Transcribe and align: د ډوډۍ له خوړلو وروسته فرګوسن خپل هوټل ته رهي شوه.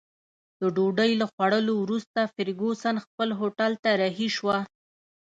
د 0.59 0.63
ډوډۍ 0.75 1.11
له 1.21 1.25
خوړلو 1.31 1.73
وروسته 1.83 2.31
فرګوسن 2.33 2.95
خپل 3.05 3.29
هوټل 3.39 3.71
ته 3.83 3.89
رهي 4.01 4.29
شوه. 4.37 4.57